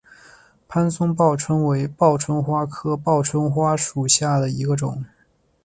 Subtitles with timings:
[0.89, 5.05] 松潘报春为报春花科报春花属下的一个种。